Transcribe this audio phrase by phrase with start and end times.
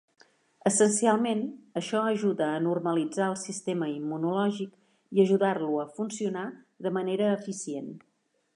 [0.69, 1.41] Essencialment,
[1.81, 4.73] això ajuda a normalitzar el sistema immunològic
[5.19, 6.47] i ajudar-lo a funcionar
[6.87, 7.93] de manera eficient.